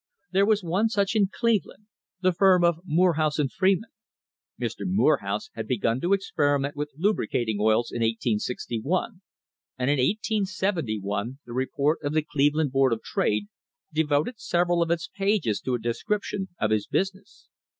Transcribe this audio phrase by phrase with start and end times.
[0.31, 1.85] There was one such in Cleveland—
[2.23, 3.91] the firm of Morehouse and Freeman.
[4.59, 4.77] Mr.
[4.79, 9.21] Morehouse had begun to experiment with lubricating oils in 1861,
[9.77, 13.45] and in 1871 the report of the Cleveland Board of Trade
[13.93, 17.47] devoted several of its pages to a description of his business.